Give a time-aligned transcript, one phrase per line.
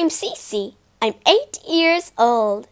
[0.00, 0.72] I'm Cece.
[1.02, 2.68] I'm eight years old.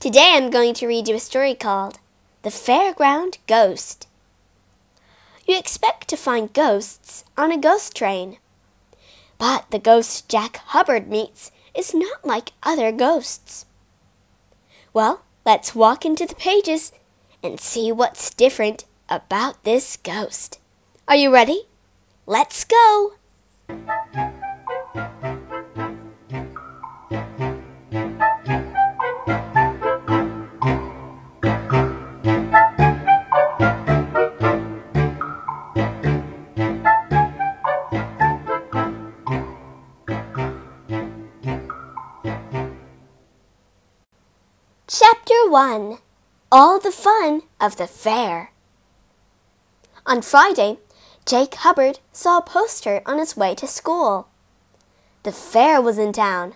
[0.00, 2.00] Today I'm going to read you a story called
[2.42, 4.08] The Fairground Ghost.
[5.46, 8.38] You expect to find ghosts on a ghost train.
[9.38, 13.66] But the ghost Jack Hubbard meets is not like other ghosts.
[14.92, 16.90] Well, let's walk into the pages
[17.44, 20.58] and see what's different about this ghost.
[21.06, 21.68] Are you ready?
[22.26, 23.12] Let's go!
[45.66, 45.98] 1
[46.52, 48.52] All the Fun of the Fair.
[50.06, 50.78] On Friday,
[51.24, 54.28] Jake Hubbard saw a poster on his way to school.
[55.24, 56.54] The fair was in town.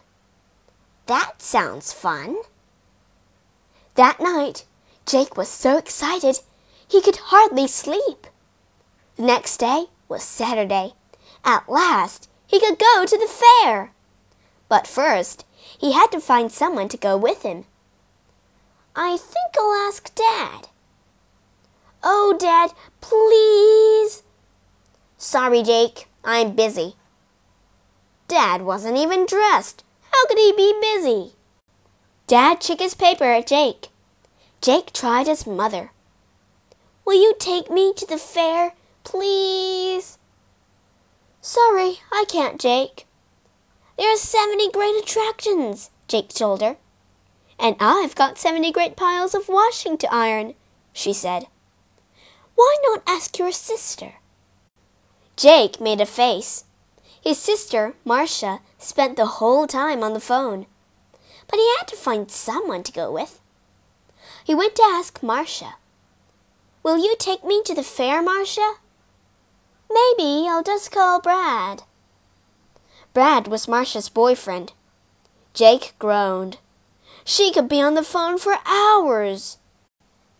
[1.06, 2.36] That sounds fun.
[3.96, 4.64] That night,
[5.06, 6.38] Jake was so excited
[6.86, 8.28] he could hardly sleep.
[9.16, 10.92] The next day was Saturday.
[11.44, 13.90] At last, he could go to the fair.
[14.68, 17.64] But first, he had to find someone to go with him.
[19.02, 20.68] I think I'll ask Dad.
[22.02, 24.22] Oh, Dad, please.
[25.16, 26.96] Sorry, Jake, I'm busy.
[28.28, 29.84] Dad wasn't even dressed.
[30.10, 31.32] How could he be busy?
[32.26, 33.88] Dad shook his paper at Jake.
[34.60, 35.92] Jake tried his mother.
[37.06, 40.18] Will you take me to the fair, please?
[41.40, 43.06] Sorry, I can't, Jake.
[43.96, 46.76] There are seventy great attractions, Jake told her.
[47.60, 50.54] And I've got seventy great piles of washing to iron,
[50.94, 51.46] she said.
[52.54, 54.14] Why not ask your sister?
[55.36, 56.64] Jake made a face.
[57.22, 60.64] His sister, Marcia, spent the whole time on the phone.
[61.48, 63.40] But he had to find someone to go with.
[64.42, 65.74] He went to ask Marcia.
[66.82, 68.76] Will you take me to the fair, Marcia?
[69.90, 71.82] Maybe I'll just call Brad.
[73.12, 74.72] Brad was Marcia's boyfriend.
[75.52, 76.56] Jake groaned.
[77.30, 79.58] She could be on the phone for hours.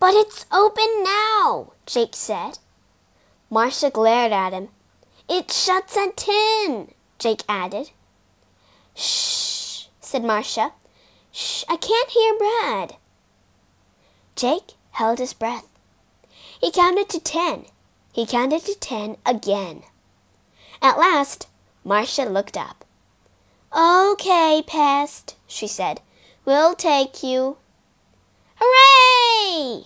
[0.00, 2.58] But it's open now, Jake said.
[3.48, 4.70] Marcia glared at him.
[5.28, 6.88] It shuts at ten,
[7.20, 7.92] Jake added.
[8.96, 10.72] Shh, said Marcia.
[11.30, 12.96] Shh, I can't hear Brad.
[14.34, 15.68] Jake held his breath.
[16.60, 17.66] He counted to ten.
[18.12, 19.84] He counted to ten again.
[20.82, 21.46] At last,
[21.84, 22.84] Marcia looked up.
[23.72, 26.00] Okay, Pest, she said.
[26.50, 27.58] We'll take you.
[28.56, 29.84] Hooray!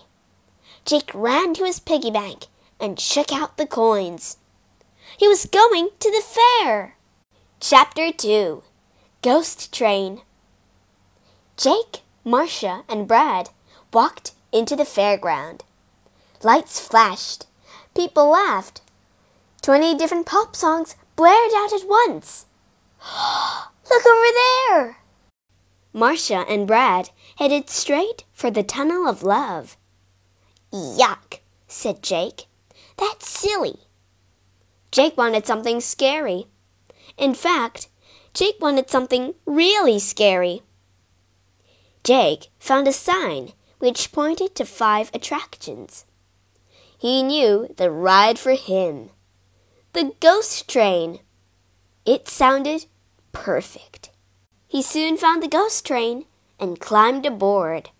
[0.86, 2.46] Jake ran to his piggy bank
[2.80, 4.38] and shook out the coins.
[5.18, 6.96] He was going to the fair.
[7.60, 8.62] Chapter 2
[9.20, 10.22] Ghost Train
[11.58, 13.50] Jake, Marcia, and Brad
[13.92, 15.60] walked into the fairground.
[16.42, 17.44] Lights flashed.
[17.94, 18.80] People laughed.
[19.60, 22.46] Twenty different pop songs blared out at once.
[23.90, 24.32] Look over
[24.70, 25.03] there!
[25.96, 29.76] Marcia and Brad headed straight for the Tunnel of Love.
[30.72, 31.38] Yuck,
[31.68, 32.46] said Jake.
[32.96, 33.78] That's silly.
[34.90, 36.46] Jake wanted something scary.
[37.16, 37.86] In fact,
[38.34, 40.62] Jake wanted something really scary.
[42.02, 46.06] Jake found a sign which pointed to five attractions.
[46.98, 49.10] He knew the ride for him.
[49.92, 51.20] The ghost train.
[52.04, 52.86] It sounded
[53.32, 54.10] perfect.
[54.74, 56.24] He soon found the ghost train
[56.58, 57.90] and climbed aboard.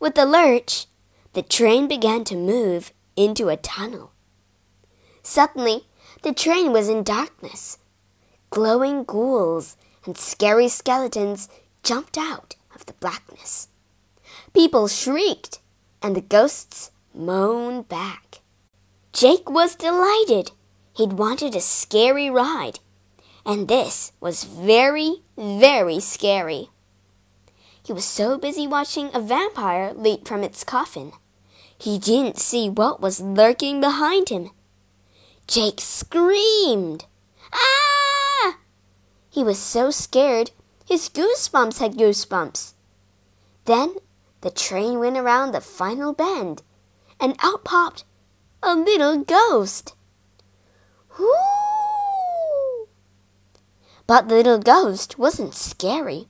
[0.00, 0.86] With a lurch,
[1.34, 4.12] the train began to move into a tunnel.
[5.22, 5.86] Suddenly,
[6.22, 7.76] the train was in darkness.
[8.48, 9.76] Glowing ghouls
[10.06, 11.50] and scary skeletons
[11.82, 13.68] jumped out of the blackness.
[14.54, 15.58] People shrieked,
[16.00, 18.40] and the ghosts moaned back.
[19.12, 20.52] Jake was delighted.
[20.94, 22.78] He'd wanted a scary ride,
[23.46, 26.70] and this was very, very scary.
[27.82, 31.12] He was so busy watching a vampire leap from its coffin.
[31.78, 34.50] He didn't see what was lurking behind him.
[35.46, 37.04] Jake screamed.
[37.52, 38.58] Ah!
[39.30, 40.50] He was so scared,
[40.84, 42.72] his goosebumps had goosebumps.
[43.66, 43.94] Then
[44.40, 46.62] the train went around the final bend,
[47.20, 48.04] and out popped
[48.60, 49.94] a little ghost.
[51.16, 51.55] Whoo!
[54.06, 56.28] But the little ghost wasn't scary.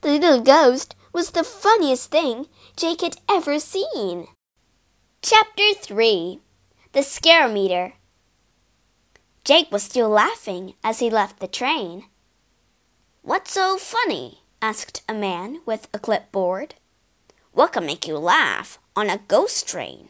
[0.00, 4.28] The little ghost was the funniest thing Jake had ever seen.
[5.20, 6.40] Chapter 3
[6.92, 7.94] The Scare Meter
[9.44, 12.04] Jake was still laughing as he left the train.
[13.22, 14.40] What's so funny?
[14.62, 16.76] asked a man with a clipboard.
[17.52, 20.08] What can make you laugh on a ghost train?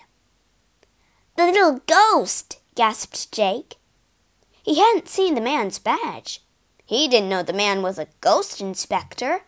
[1.37, 3.77] The little ghost, gasped Jake.
[4.63, 6.42] He hadn't seen the man's badge.
[6.93, 9.45] He didn't know the man was a ghost inspector.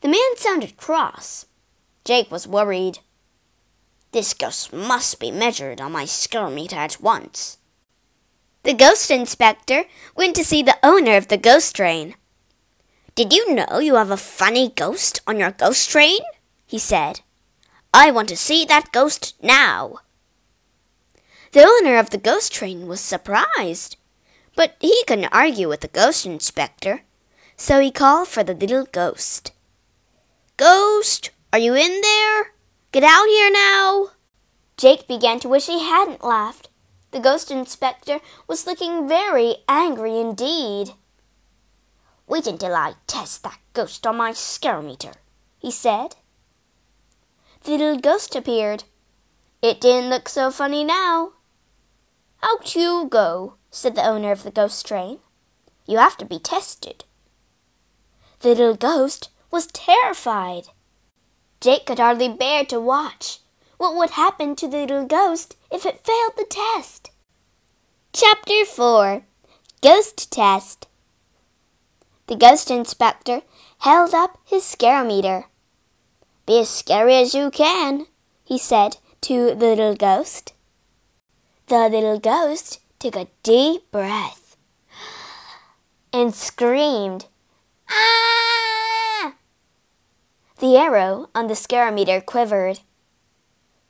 [0.00, 1.44] The man sounded cross.
[2.02, 3.00] Jake was worried.
[4.12, 7.58] This ghost must be measured on my scarometer at once.
[8.62, 9.84] The ghost inspector
[10.16, 12.14] went to see the owner of the ghost train.
[13.14, 16.20] Did you know you have a funny ghost on your ghost train?
[16.66, 17.20] he said.
[17.92, 19.98] I want to see that ghost now.
[21.52, 23.98] The owner of the ghost train was surprised,
[24.60, 27.00] but he couldn't argue with the ghost inspector,
[27.56, 29.52] so he called for the little ghost.
[30.58, 32.52] Ghost, are you in there?
[32.92, 34.08] Get out here now.
[34.76, 36.68] Jake began to wish he hadn't laughed.
[37.10, 40.90] The ghost inspector was looking very angry indeed.
[42.26, 45.14] Wait until I test that ghost on my scarometer,
[45.58, 46.16] he said.
[47.64, 48.84] The little ghost appeared.
[49.62, 51.32] It didn't look so funny now.
[52.42, 55.18] Out you go, said the owner of the ghost train.
[55.86, 57.04] You have to be tested.
[58.40, 60.68] The little ghost was terrified.
[61.60, 63.40] Jake could hardly bear to watch.
[63.76, 67.10] What would happen to the little ghost if it failed the test?
[68.12, 69.22] Chapter 4
[69.82, 70.86] Ghost Test
[72.26, 73.42] The ghost inspector
[73.78, 75.44] held up his scarometer.
[76.44, 78.06] Be as scary as you can,
[78.44, 80.52] he said to the little ghost.
[81.68, 84.56] The little ghost took a deep breath
[86.12, 87.26] and screamed,
[87.88, 89.34] Ah!
[90.58, 92.80] The arrow on the scarometer quivered.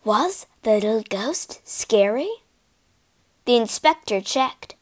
[0.04, 2.30] Was the little ghost scary?
[3.46, 4.76] The inspector checked.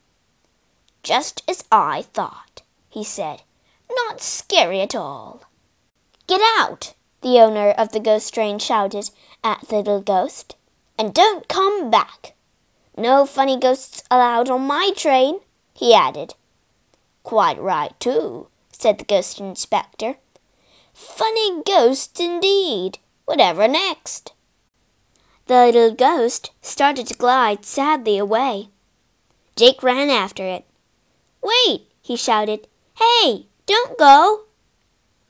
[1.03, 3.43] Just as I thought, he said.
[3.91, 5.45] Not scary at all.
[6.27, 6.93] Get out,
[7.23, 9.11] the owner of the ghost train shouted
[9.43, 10.55] at the little ghost.
[10.99, 12.35] And don't come back.
[12.99, 15.39] No funny ghosts allowed on my train,
[15.73, 16.35] he added.
[17.23, 20.17] Quite right, too, said the ghost inspector.
[20.93, 22.99] Funny ghosts indeed.
[23.25, 24.33] Whatever next?
[25.47, 28.71] The little ghost started to glide sadly away.
[29.55, 30.65] Jake ran after it.
[31.41, 32.67] Wait, he shouted.
[32.99, 34.47] Hey, don't go.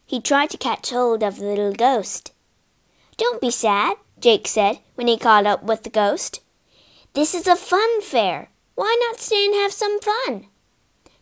[0.07, 2.33] He tried to catch hold of the little ghost.
[3.19, 6.41] Don't be sad, Jake said when he caught up with the ghost.
[7.19, 8.49] This is a fun fair.
[8.77, 10.47] Why not stay and have some fun?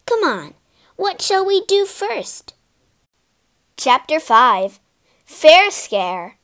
[0.04, 0.52] Come on,
[0.96, 2.52] what shall we do first?
[3.78, 4.78] Chapter 5
[5.24, 6.36] Fair Scare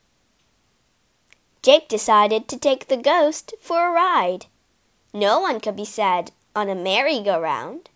[1.60, 4.46] Jake decided to take the ghost for a ride.
[5.12, 7.90] No one could be sad on a merry-go-round.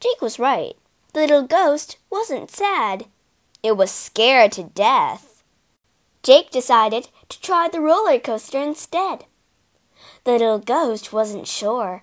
[0.00, 0.74] Jake was right.
[1.14, 3.06] The little ghost wasn't sad.
[3.62, 5.44] It was scared to death.
[6.24, 9.24] Jake decided to try the roller coaster instead.
[10.28, 12.02] The little ghost wasn't sure.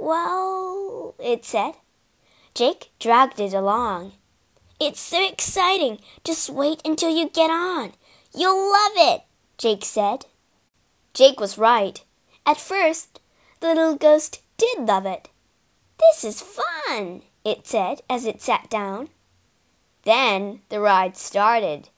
[0.00, 1.74] Well, it said.
[2.54, 4.14] Jake dragged it along.
[4.80, 6.00] It's so exciting.
[6.24, 7.92] Just wait until you get on.
[8.34, 9.20] You'll love it,
[9.58, 10.26] Jake said.
[11.14, 12.02] Jake was right.
[12.44, 13.20] At first,
[13.60, 15.28] the little ghost did love it.
[16.00, 19.08] This is fun, it said as it sat down.
[20.02, 21.90] Then the ride started.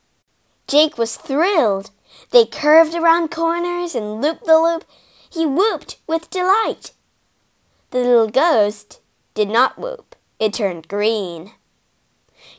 [0.67, 1.91] Jake was thrilled.
[2.33, 4.85] They curved around corners and looped the loop
[5.31, 6.93] he whooped with delight.
[7.91, 9.01] The little ghost
[9.35, 10.15] did not whoop.
[10.39, 11.53] It turned green.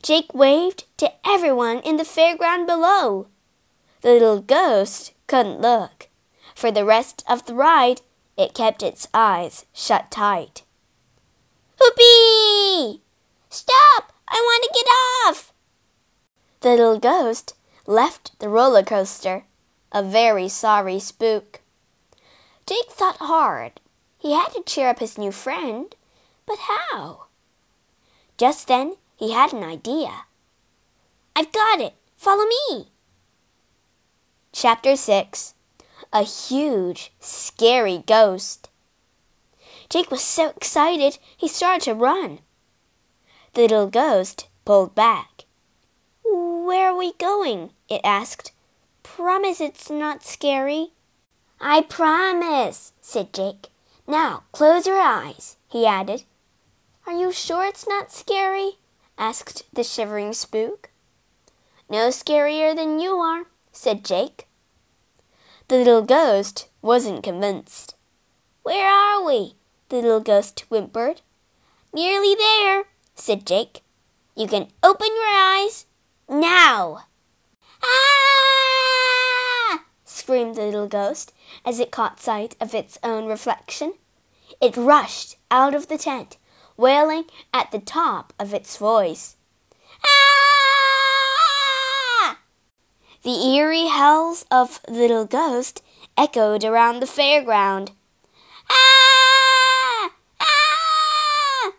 [0.01, 3.27] Jake waved to everyone in the fairground below.
[4.01, 6.09] The little ghost couldn't look.
[6.55, 8.01] For the rest of the ride,
[8.37, 10.63] it kept its eyes shut tight.
[11.79, 13.01] Whoopee!
[13.49, 14.13] Stop!
[14.27, 14.87] I want to get
[15.27, 15.53] off!
[16.61, 19.45] The little ghost left the roller coaster,
[19.91, 21.58] a very sorry spook.
[22.69, 23.81] Jake thought hard.
[24.19, 25.95] He had to cheer up his new friend,
[26.45, 27.25] but how?
[28.37, 30.25] Just then he had an idea.
[31.35, 31.95] I've got it.
[32.15, 32.89] Follow me.
[34.53, 35.55] Chapter 6
[36.13, 38.69] A Huge, Scary Ghost.
[39.89, 42.37] Jake was so excited he started to run.
[43.53, 45.45] The little ghost pulled back.
[46.23, 47.71] Where are we going?
[47.89, 48.51] it asked.
[49.01, 50.91] Promise it's not scary.
[51.61, 53.67] I promise, said Jake.
[54.07, 56.23] Now close your eyes, he added.
[57.05, 58.77] Are you sure it's not scary?
[59.17, 60.89] asked the shivering spook.
[61.89, 64.47] No scarier than you are, said Jake.
[65.67, 67.95] The little ghost wasn't convinced.
[68.63, 69.55] Where are we?
[69.89, 71.21] the little ghost whimpered.
[71.93, 72.85] Nearly there,
[73.15, 73.81] said Jake.
[74.35, 75.85] You can open your eyes
[76.29, 77.05] now.
[77.83, 79.83] Ah!
[80.05, 81.33] screamed the little ghost
[81.65, 83.93] as it caught sight of its own reflection.
[84.61, 86.37] It rushed out of the tent,
[86.77, 89.35] wailing at the top of its voice.
[90.05, 90.29] Ah!
[93.23, 95.81] The eerie howls of the little ghost
[96.17, 97.91] echoed around the fairground.
[98.69, 100.11] Ah!
[100.39, 101.71] Ah!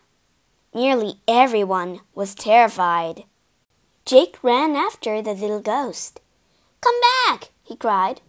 [0.73, 3.25] Nearly everyone was terrified.
[4.05, 6.19] Jake ran after the little ghost.
[6.81, 6.95] Come
[7.27, 8.21] back, he cried.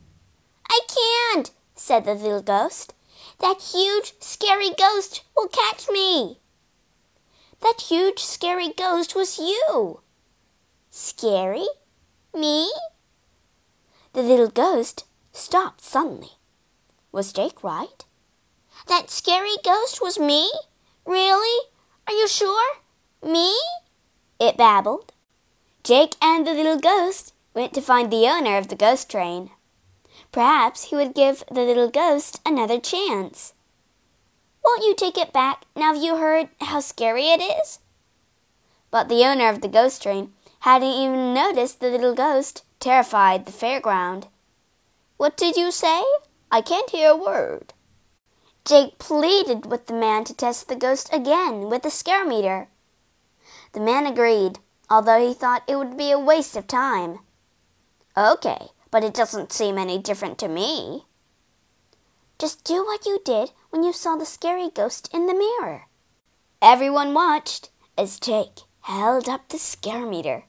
[0.75, 2.95] I can't, said the little ghost.
[3.41, 6.39] That huge, scary ghost will catch me.
[7.61, 10.01] That huge, scary ghost was you.
[10.89, 11.67] Scary?
[12.35, 12.73] Me?
[14.15, 16.39] The little ghost stopped suddenly.
[17.13, 18.07] Was Jake right?
[18.89, 20.51] That scary ghost was me?
[21.05, 21.67] Really?
[22.07, 22.77] Are you sure?
[23.23, 23.55] Me?
[24.41, 25.13] It babbled.
[25.85, 29.51] Jake and the little ghost went to find the owner of the ghost train.
[30.33, 33.53] Perhaps he would give the little ghost another chance.
[34.65, 37.81] Won't you take it back now you heard how scary it is?
[38.91, 43.53] But the owner of the ghost train hadn't even noticed the little ghost terrified the
[43.53, 44.29] fairground.
[45.19, 46.03] What did you say?
[46.51, 47.75] I can't hear a word.
[48.65, 52.69] Jake pleaded with the man to test the ghost again with the scare meter.
[53.73, 57.19] The man agreed, although he thought it would be a waste of time.
[58.17, 61.07] Okay, but it doesn't seem any different to me.
[62.39, 65.87] Just do what you did when you saw the scary ghost in the mirror.
[66.61, 70.45] Everyone watched as Jake held up the scare meter.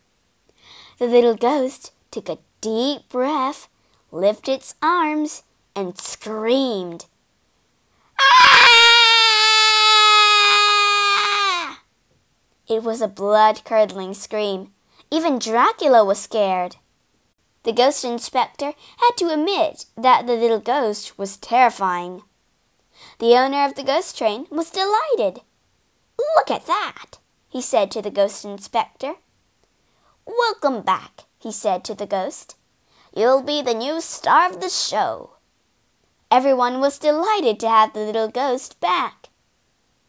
[1.00, 3.70] The little ghost took a deep breath,
[4.12, 5.44] lifted its arms,
[5.76, 7.06] and screamed.
[8.20, 8.74] Ah!
[12.68, 14.74] It was a blood curdling scream.
[15.10, 16.76] Even Dracula was scared.
[17.64, 22.24] The ghost inspector had to admit that the little ghost was terrifying.
[23.20, 25.42] The owner of the ghost train was delighted.
[26.36, 29.14] Look at that, he said to the ghost inspector.
[30.26, 32.56] Welcome back, he said to the ghost.
[33.16, 35.38] You'll be the new star of the show.
[36.30, 39.30] Everyone was delighted to have the little ghost back.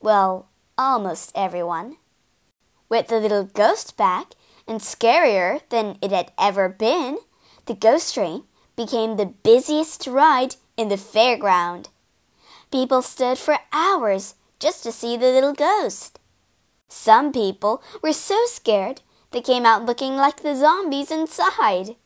[0.01, 1.99] Well, almost everyone.
[2.89, 4.33] With the little ghost back,
[4.67, 7.19] and scarier than it had ever been,
[7.67, 8.45] the ghost train
[8.77, 11.89] became the busiest ride in the fairground.
[12.71, 16.19] People stood for hours just to see the little ghost.
[16.89, 21.97] Some people were so scared they came out looking like the zombies inside.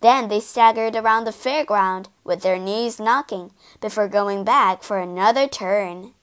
[0.00, 5.46] Then they staggered around the fairground with their knees knocking before going back for another
[5.46, 6.14] turn.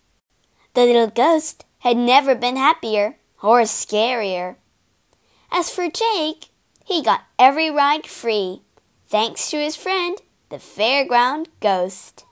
[0.74, 4.56] The little ghost had never been happier or scarier.
[5.51, 6.50] As for Jake,
[6.88, 8.62] he got every ride free,
[9.10, 12.24] thanks to his friend, the fairground ghost.